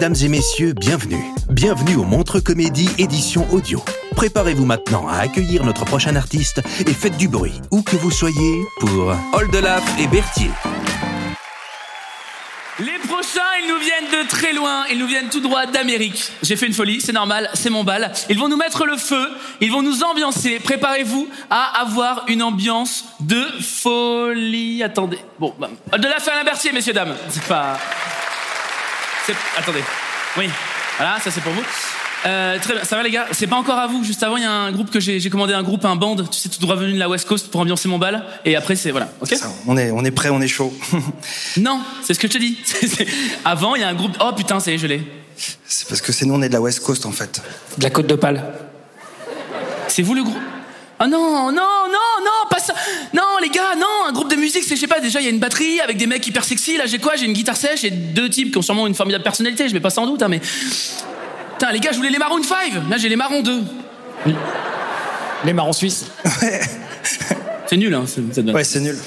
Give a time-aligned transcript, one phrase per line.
[0.00, 1.22] Mesdames et messieurs, bienvenue.
[1.50, 3.84] Bienvenue au Montre Comédie édition audio.
[4.16, 8.62] Préparez-vous maintenant à accueillir notre prochain artiste et faites du bruit, où que vous soyez,
[8.78, 10.48] pour Oldelaf et Berthier.
[12.78, 16.32] Les prochains, ils nous viennent de très loin, ils nous viennent tout droit d'Amérique.
[16.42, 18.10] J'ai fait une folie, c'est normal, c'est mon bal.
[18.30, 19.28] Ils vont nous mettre le feu,
[19.60, 20.60] ils vont nous ambiancer.
[20.60, 24.82] Préparez-vous à avoir une ambiance de folie.
[24.82, 27.14] Attendez, bon, bah, de la fin Berthier, messieurs dames.
[27.28, 27.78] C'est pas.
[29.56, 29.82] Attendez,
[30.36, 30.48] oui,
[30.96, 31.62] voilà, ça c'est pour vous.
[32.26, 33.26] Euh, très bien, ça va les gars?
[33.32, 34.04] C'est pas encore à vous.
[34.04, 36.16] Juste avant, il y a un groupe que j'ai, commandé un groupe, un band.
[36.16, 38.24] Tu sais, tout droit venu de la West Coast pour ambiancer mon bal.
[38.44, 39.34] Et après, c'est voilà, ok?
[39.34, 40.72] Ça, on est, on est prêt, on est chaud.
[41.56, 42.58] Non, c'est ce que je te dis.
[43.44, 44.16] Avant, il y a un groupe.
[44.20, 45.02] Oh putain, c'est l'ai.
[45.66, 47.40] C'est parce que c'est nous, on est de la West Coast en fait.
[47.78, 48.52] De la côte d'Opale.
[49.88, 50.36] C'est vous le groupe?
[50.98, 51.88] Ah non, non, non,
[52.22, 52.74] non, pas ça.
[53.14, 55.26] Non, les gars, non, un groupe de musique, c'est, je sais pas, déjà, il y
[55.28, 56.76] a une batterie avec des mecs hyper sexy.
[56.76, 57.14] Là, j'ai quoi?
[57.16, 59.80] J'ai une guitare sèche et deux types qui ont sûrement une formidable personnalité, je mets
[59.80, 60.40] pas sans doute, hein, mais.
[60.40, 62.72] Putain, les gars, je voulais les Maroon 5.
[62.90, 63.62] Là, j'ai les Marrons 2.
[65.44, 66.06] Les marrons suisses.
[67.66, 68.44] C'est nul, hein, cette.
[68.50, 68.98] Ouais, c'est nul.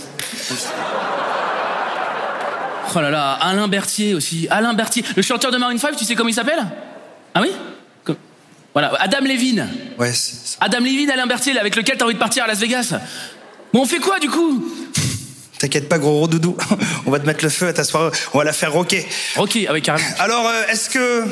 [2.95, 4.47] Oh là là, Alain Berthier aussi.
[4.49, 5.03] Alain Berthier.
[5.15, 6.63] Le chanteur de Maroon 5, tu sais comment il s'appelle?
[7.33, 7.49] Ah oui?
[8.73, 9.67] Voilà, Adam Levine.
[9.99, 12.95] Ouais, c'est- Adam Levine, Alain Berthier, avec lequel t'as envie de partir à Las Vegas?
[13.71, 14.63] Bon, on fait quoi du coup?
[15.63, 16.57] T'inquiète pas, gros doudou.
[17.05, 18.11] On va te mettre le feu à ta soirée.
[18.33, 19.07] On va la faire rocker.
[19.69, 20.05] Ah oui, carrément.
[20.19, 21.23] Alors, euh, est-ce que,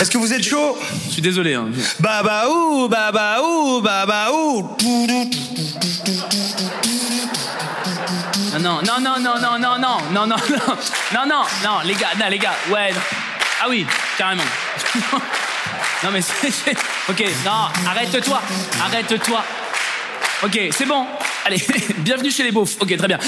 [0.00, 0.76] est-ce que vous êtes chaud?
[1.06, 1.54] Je suis désolé.
[1.54, 1.68] Hein.
[2.00, 2.88] Bah bah ouh.
[8.60, 10.36] Non, non, non, non, non, non, non, non, non, non, non,
[11.14, 12.90] non, non, non, les gars, non, les gars, ouais.
[12.92, 13.00] non.
[13.62, 13.86] Ah oui,
[14.18, 14.42] carrément.
[16.04, 16.50] Non mais c'est...
[16.50, 16.76] c'est-
[17.08, 18.42] Ok, non, arrête-toi,
[18.84, 19.44] arrête-toi.
[20.42, 21.06] Ok, c'est bon.
[21.46, 21.62] Allez,
[21.98, 22.76] bienvenue chez les beaufs.
[22.80, 23.20] Ok, très bien.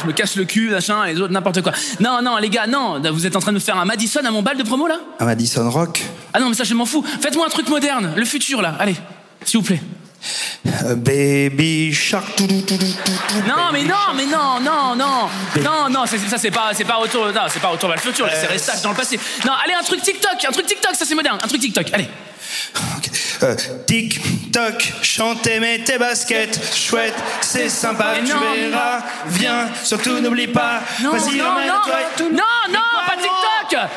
[0.00, 1.72] Je me casse le cul, machin, les autres, n'importe quoi.
[1.98, 4.30] Non, non, les gars, non, vous êtes en train de me faire un Madison à
[4.30, 5.00] mon bal de promo, là?
[5.18, 6.00] Un Madison Rock?
[6.32, 7.04] Ah non, mais ça, je m'en fous.
[7.20, 8.76] Faites-moi un truc moderne, le futur, là.
[8.78, 8.94] Allez,
[9.44, 9.80] s'il vous plaît.
[10.66, 12.36] Euh, baby Shark.
[12.36, 15.28] toudou, toudou, toudou, Non, mais non, mais non, non, non,
[15.62, 18.28] non, non, ça c'est pas, c'est pas retour, non, c'est pas retour vers le futur,
[18.30, 19.18] c'est restage dans le passé.
[19.46, 22.08] Non, allez, un truc TikTok, un truc TikTok, ça c'est moderne, un truc TikTok, allez.
[22.96, 23.10] Ok.
[23.42, 23.56] Euh,
[23.86, 24.20] tic
[24.52, 28.98] toc, chantez tes baskets, chouette, c'est sympa, Mais tu non, verras.
[29.28, 30.80] Viens, surtout n'oublie pas.
[31.02, 31.96] Non, Vas-y, non, emmène-toi.
[32.20, 33.49] non, non, non, pas TikTok.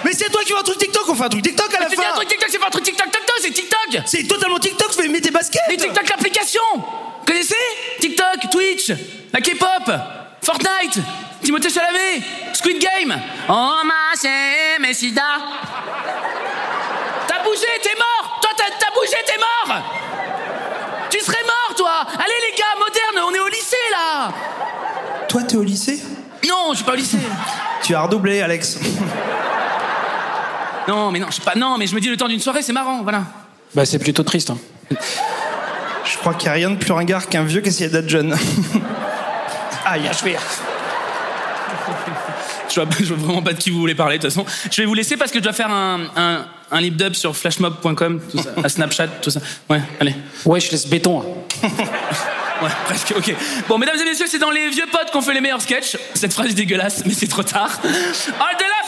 [0.03, 1.85] Mais c'est toi qui veux un truc TikTok, on fait un truc TikTok à la
[1.87, 2.15] Tu dis un fin.
[2.15, 4.03] truc TikTok, c'est pas un truc TikTok, TikTok, c'est TikTok.
[4.05, 5.61] C'est totalement TikTok, fais mais tes baskets.
[5.69, 6.61] Mais TikTok, l'application.
[7.25, 7.55] Connaissez
[7.99, 8.91] TikTok, Twitch,
[9.31, 9.91] la K-pop,
[10.41, 10.99] Fortnite,
[11.41, 12.21] Timothée Chalamet,
[12.53, 13.19] Squid Game.
[13.49, 15.21] Oh, ma, c'est Messida.
[17.27, 18.39] T'as bougé, t'es mort.
[18.41, 19.81] Toi, t'as t'as bougé, t'es mort.
[21.09, 22.05] Tu serais mort, toi.
[22.13, 24.31] Allez, les gars, moderne, on est au lycée, là.
[25.27, 26.01] Toi, t'es au lycée?
[26.47, 27.17] Non, je suis pas au lycée.
[27.83, 28.77] Tu as redoublé, Alex.
[30.87, 31.55] Non, mais non, je sais pas.
[31.55, 33.23] Non, mais je me dis le temps d'une soirée, c'est marrant, voilà.
[33.73, 34.49] Bah, c'est plutôt triste.
[34.51, 34.57] hein.
[34.91, 38.35] Je crois qu'il n'y a rien de plus ringard qu'un vieux qui essaie d'être jeune.
[39.85, 40.37] Aïe, je vais.
[42.69, 44.45] Je vois, je vois vraiment pas de qui vous voulez parler, de toute façon.
[44.71, 47.35] Je vais vous laisser parce que je dois faire un, un, un lip dub sur
[47.35, 49.41] flashmob.com, tout ça, à Snapchat, tout ça.
[49.69, 50.15] Ouais, allez.
[50.43, 51.21] Ouais, je laisse béton.
[51.63, 51.67] hein.
[52.61, 53.35] Ouais, presque, ok.
[53.67, 55.97] Bon, mesdames et messieurs, c'est dans les vieux potes qu'on fait les meilleurs sketchs.
[56.13, 57.69] Cette phrase est dégueulasse, mais c'est trop tard.
[57.83, 58.82] Halte de la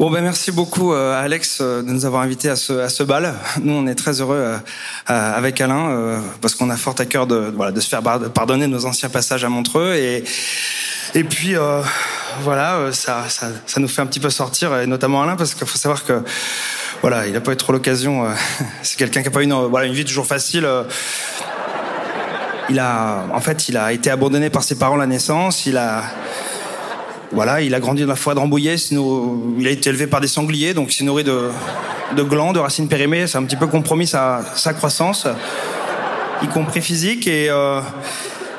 [0.00, 3.02] Bon ben merci beaucoup euh, Alex euh, de nous avoir invités à ce, à ce
[3.02, 3.34] bal.
[3.62, 4.56] Nous on est très heureux euh,
[5.10, 8.66] euh, avec Alain parce qu'on a fort à cœur de, voilà, de se faire pardonner
[8.66, 10.24] nos anciens passages à Montreux et
[11.14, 11.54] Et puis,
[12.40, 15.66] voilà, ça, ça, ça nous fait un petit peu sortir, et notamment Alain, parce qu'il
[15.66, 16.22] faut savoir que,
[17.02, 18.26] voilà, il n'a pas eu trop l'occasion.
[18.82, 20.66] c'est quelqu'un qui n'a pas eu une, voilà, une vie toujours facile.
[22.70, 25.66] il a, en fait, il a été abandonné par ses parents à la naissance.
[25.66, 26.04] Il a,
[27.32, 28.74] voilà, il a grandi dans la forêt de Rambouillet.
[28.74, 31.50] Il a été élevé par des sangliers, donc il nourri de,
[32.16, 33.26] de glands, de racines périmées.
[33.26, 35.26] Ça a un petit peu compromis sa, sa croissance,
[36.42, 37.26] y compris physique.
[37.28, 37.80] Et, euh,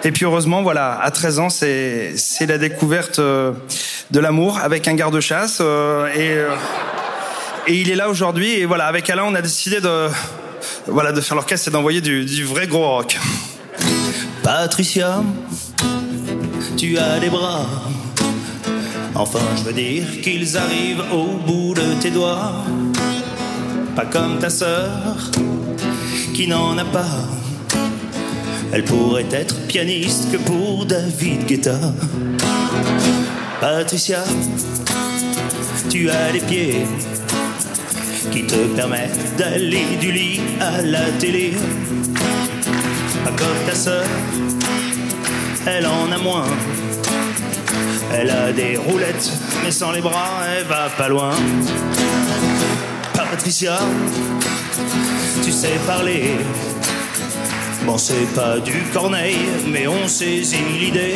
[0.02, 3.52] puis heureusement, voilà, à 13 ans, c'est c'est la découverte euh,
[4.12, 5.60] de l'amour avec un garde-chasse.
[5.62, 6.08] euh,
[7.68, 8.54] et, il est là aujourd'hui.
[8.54, 10.08] Et voilà, avec Alain, on a décidé de
[11.22, 13.20] faire l'orchestre et d'envoyer du, du vrai gros rock.
[14.44, 15.22] Patricia,
[16.78, 17.66] tu as des bras.
[19.22, 22.54] Enfin, je veux dire qu'ils arrivent au bout de tes doigts.
[23.96, 25.16] Pas comme ta sœur,
[26.34, 27.30] qui n'en a pas.
[28.74, 31.78] Elle pourrait être pianiste que pour David Guetta.
[33.60, 34.24] Patricia,
[35.88, 36.82] tu as les pieds
[38.32, 41.54] qui te permettent d'aller du lit à la télé.
[43.24, 44.06] Pas comme ta sœur,
[45.68, 46.48] elle en a moins.
[48.13, 49.31] Elle a des roulettes,
[49.63, 51.31] mais sans les bras, elle va pas loin.
[53.13, 53.80] Patricia,
[55.44, 56.36] tu sais parler.
[57.86, 61.16] Bon, c'est pas du corneille, mais on saisit l'idée.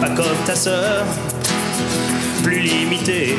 [0.00, 1.04] Pas comme ta sœur,
[2.42, 3.36] plus limitée.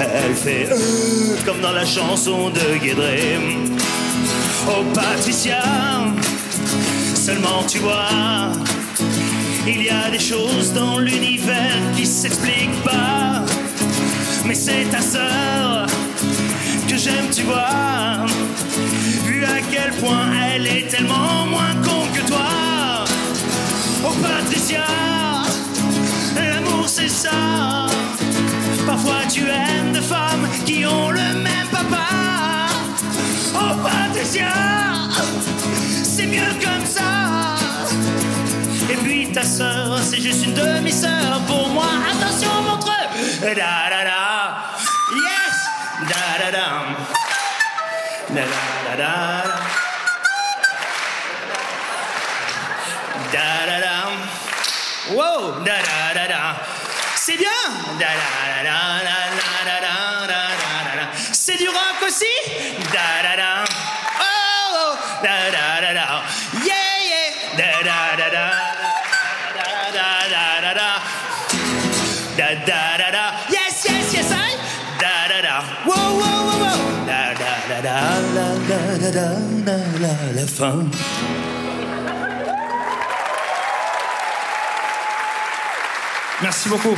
[0.00, 3.38] Elle fait euh, comme dans la chanson de Guédré.
[4.68, 5.62] Oh Patricia,
[7.14, 8.52] seulement tu vois,
[9.66, 13.44] il y a des choses dans l'univers qui s'expliquent pas.
[14.44, 15.86] Mais c'est ta sœur
[16.88, 18.26] que j'aime, tu vois,
[19.24, 23.04] vu à quel point elle est tellement moins con que toi.
[24.04, 24.84] Oh Patricia,
[26.36, 27.86] l'amour c'est ça.
[28.86, 32.08] Parfois tu aimes des femmes qui ont le même papa.
[33.54, 34.71] Oh Patricia,
[39.32, 41.86] ta sœur, c'est juste une demi-sœur pour moi.
[42.10, 42.92] Attention, montre
[43.40, 43.54] Da
[43.92, 44.22] da da.
[45.26, 45.56] Yes.
[46.10, 46.66] Da da da.
[48.28, 49.14] Da da da da.
[53.32, 53.96] Da da da.
[55.14, 55.64] Wow.
[55.64, 56.56] Da da da da.
[57.16, 57.48] C'est bien.
[57.98, 59.18] Da da da da da
[59.68, 59.90] da da
[60.26, 60.40] da
[60.86, 61.06] da da.
[61.32, 62.34] C'est du rock aussi.
[62.92, 63.61] Da da da.
[80.34, 80.84] La fin.
[86.42, 86.96] Merci beaucoup.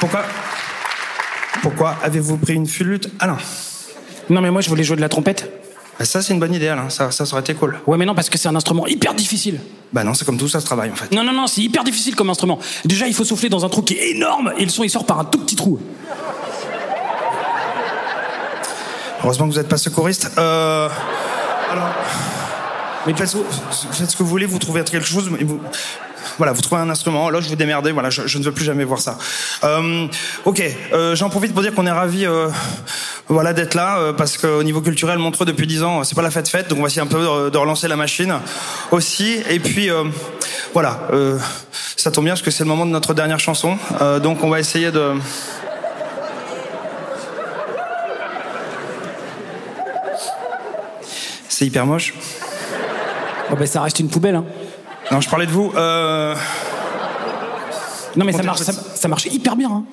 [0.00, 0.24] Pourquoi?
[1.62, 3.08] Pourquoi avez-vous pris une flûte?
[3.18, 3.38] Alain
[4.30, 5.50] Non, mais moi, je voulais jouer de la trompette.
[5.98, 6.90] Ah, Ça, c'est une bonne idée, Alain.
[6.90, 7.78] Ça, ça, ça aurait été cool.
[7.86, 9.58] Ouais, mais non, parce que c'est un instrument hyper difficile.
[9.92, 11.10] Bah non, c'est comme tout, ça se travaille en fait.
[11.12, 12.58] Non, non, non, c'est hyper difficile comme instrument.
[12.84, 15.06] Déjà, il faut souffler dans un trou qui est énorme et le son, il sort
[15.06, 15.80] par un tout petit trou.
[19.28, 20.30] Heureusement que vous n'êtes pas secouriste.
[20.38, 20.88] Euh...
[21.70, 21.88] Alors,
[23.06, 23.36] Mais faites, ce-
[23.92, 25.28] faites ce que vous voulez, vous trouvez quelque chose.
[25.30, 25.60] mais vous...
[26.38, 28.64] Voilà, vous trouvez un instrument, là je vous démerdez, voilà, je, je ne veux plus
[28.64, 29.18] jamais voir ça.
[29.64, 30.06] Euh,
[30.46, 30.62] ok,
[30.94, 32.48] euh, j'en profite pour dire qu'on est ravis euh,
[33.28, 36.30] voilà, d'être là, euh, parce qu'au niveau culturel, Montreux depuis 10 ans, c'est pas la
[36.30, 38.34] fête fête, donc on va essayer un peu de, de relancer la machine
[38.92, 39.36] aussi.
[39.50, 40.04] Et puis, euh,
[40.72, 41.38] voilà, euh,
[41.96, 44.48] ça tombe bien parce que c'est le moment de notre dernière chanson, Euh, donc on
[44.48, 45.12] va essayer de...
[51.58, 52.14] C'est hyper moche.
[53.50, 54.44] Oh, bah, ça reste une poubelle, hein.
[55.10, 55.72] Non, je parlais de vous.
[55.74, 56.32] Euh...
[58.14, 59.84] Non, mais ça marche, ça, ça marche hyper bien, hein.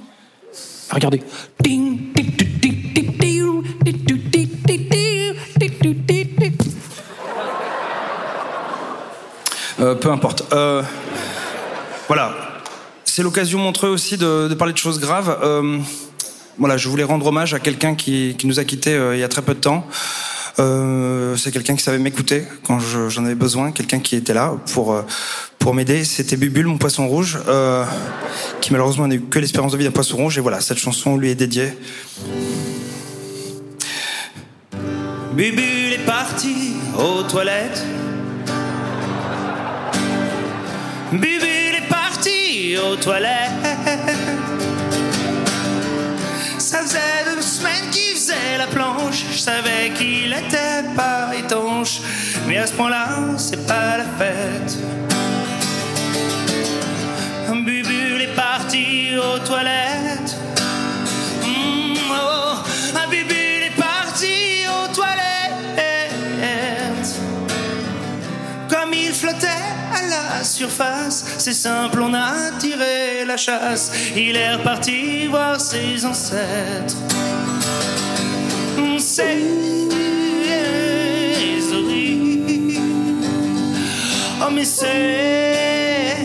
[0.91, 1.23] Regardez.
[9.79, 10.43] Euh, peu importe.
[10.53, 10.83] Euh,
[12.07, 12.31] voilà.
[13.05, 15.35] C'est l'occasion montreux aussi de, de parler de choses graves.
[15.41, 15.79] Euh,
[16.59, 19.27] voilà, je voulais rendre hommage à quelqu'un qui, qui nous a quittés il y a
[19.29, 19.83] très peu de temps.
[20.59, 24.53] Euh, c'est quelqu'un qui savait m'écouter quand je- j'en avais besoin, quelqu'un qui était là
[24.73, 25.01] pour euh,
[25.59, 26.05] pour m'aider.
[26.05, 27.83] C'était Bubule, mon poisson rouge, euh,
[28.61, 30.37] qui malheureusement n'a eu que l'espérance de vie d'un poisson rouge.
[30.37, 31.73] Et voilà, cette chanson lui est dédiée.
[35.33, 37.83] Bubule est parti aux toilettes.
[41.11, 43.51] Bubule est parti aux toilettes.
[46.57, 47.41] Ça faisait deux
[47.91, 52.01] qui faisait la planche, je savais qu'il était pas étanche.
[52.47, 54.77] Mais à ce point-là, c'est pas la fête.
[57.49, 60.35] Un Bubule est parti aux toilettes.
[61.43, 62.97] Mm, oh, oh.
[63.03, 65.15] Un bubule est parti aux toilettes.
[68.69, 69.47] Comme il flottait
[69.93, 73.91] à la surface, c'est simple, on a tiré la chasse.
[74.15, 76.95] Il est reparti voir ses ancêtres.
[79.15, 79.37] C'est
[81.73, 82.73] horrible.
[84.41, 86.17] Oh, mais c'est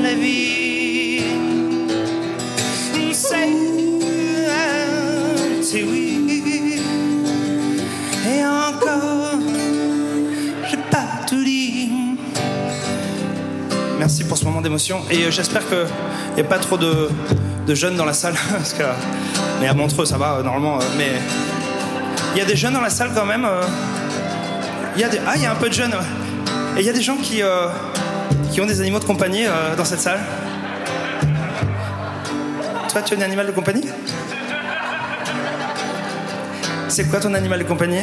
[0.00, 1.22] la vie.
[5.62, 6.80] C'est, oui.
[8.24, 9.32] Et encore,
[10.70, 11.90] j'ai pas tout dit.
[13.98, 15.00] Merci pour ce moment d'émotion.
[15.10, 15.86] Et euh, j'espère qu'il
[16.36, 17.08] n'y a pas trop de,
[17.66, 18.34] de jeunes dans la salle.
[18.52, 18.84] Parce que,
[19.60, 20.78] mais à Montreux, ça va, euh, normalement.
[20.78, 21.10] euh, Mais
[22.34, 23.44] il y a des jeunes dans la salle quand même.
[23.44, 23.62] euh.
[24.96, 25.08] Il y a.
[25.26, 25.94] Ah, il y a un peu de jeunes.
[26.76, 27.68] Et il y a des gens qui, euh,
[28.52, 30.20] qui ont des animaux de compagnie euh, dans cette salle.
[32.90, 33.84] Toi, tu as un animal de compagnie?
[36.88, 38.02] C'est quoi ton animal de compagnie?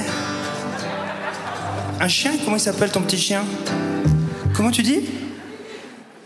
[2.00, 2.32] Un chien?
[2.44, 3.44] Comment il s'appelle ton petit chien?
[4.56, 5.10] Comment tu dis?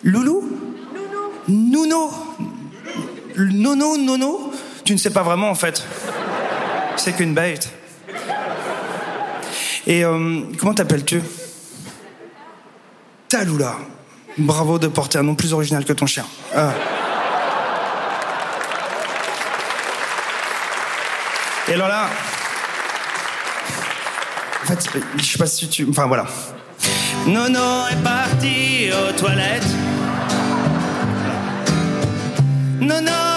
[0.03, 0.57] Loulou?
[1.47, 2.11] Nouno
[3.35, 4.51] Nono, nono?
[4.83, 5.83] Tu ne sais pas vraiment en fait.
[6.97, 7.71] C'est qu'une bête.
[9.87, 11.21] Et euh, comment t'appelles-tu?
[13.27, 13.77] Taloula.
[14.37, 16.25] Bravo de porter un nom plus original que ton chien.
[16.55, 16.71] Ah.
[21.67, 22.09] Et alors là,
[24.63, 26.25] en fait, je sais pas si tu, enfin voilà.
[27.25, 29.63] Nono est parti aux toilettes.
[32.79, 33.30] Nono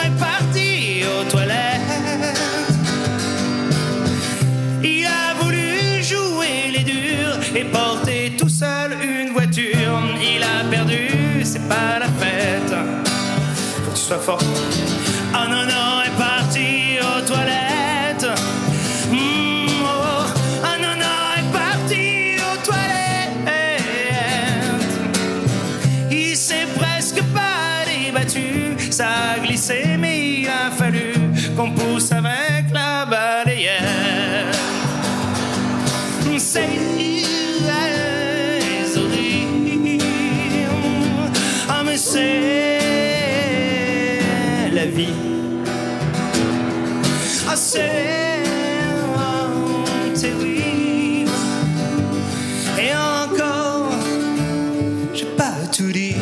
[11.69, 12.75] pas la fête.
[13.85, 14.64] Faut que tu sois.
[44.87, 45.13] Vie.
[50.21, 51.31] Terrible.
[52.79, 53.91] Et encore,
[55.13, 56.17] j'ai pas tout dit.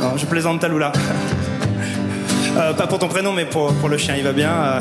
[0.00, 0.92] Non, je plaisante Taloula.
[2.58, 4.50] Euh, pas pour ton prénom, mais pour, pour le chien, il va bien.
[4.50, 4.80] euh,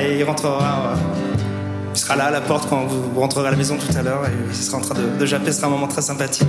[0.00, 0.92] et il rentrera.
[0.92, 0.94] euh,
[1.94, 4.00] il sera là à la porte quand vous, vous rentrerez à la maison tout à
[4.02, 4.24] l'heure.
[4.24, 5.52] Et il sera en train de, de japper.
[5.52, 6.48] Ce sera un moment très sympathique.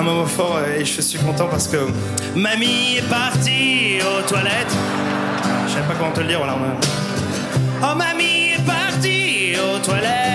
[0.00, 0.58] Un moment fort.
[0.78, 1.76] Et je suis content parce que
[2.34, 4.74] mamie est partie aux toilettes.
[5.68, 6.38] Je sais pas comment te le dire.
[6.38, 6.56] Voilà,
[7.82, 10.29] Oh, mamie est partie aux toilettes.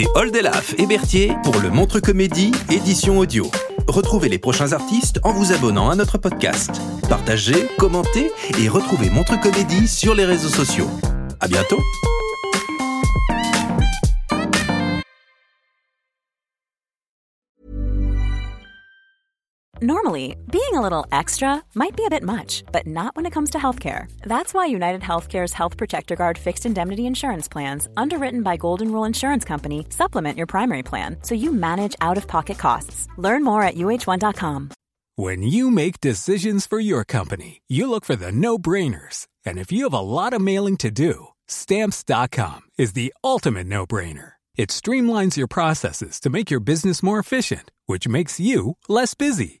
[0.00, 3.50] C'était Oldelaf et Berthier pour le Montre Comédie édition audio.
[3.86, 6.80] Retrouvez les prochains artistes en vous abonnant à notre podcast.
[7.10, 10.88] Partagez, commentez et retrouvez Montre Comédie sur les réseaux sociaux.
[11.38, 11.80] À bientôt!
[19.82, 23.48] Normally, being a little extra might be a bit much, but not when it comes
[23.50, 24.12] to healthcare.
[24.20, 29.04] That's why United Healthcare's Health Protector Guard fixed indemnity insurance plans, underwritten by Golden Rule
[29.06, 33.08] Insurance Company, supplement your primary plan so you manage out of pocket costs.
[33.16, 34.70] Learn more at uh1.com.
[35.16, 39.28] When you make decisions for your company, you look for the no brainers.
[39.46, 43.86] And if you have a lot of mailing to do, stamps.com is the ultimate no
[43.86, 44.32] brainer.
[44.56, 49.60] It streamlines your processes to make your business more efficient, which makes you less busy.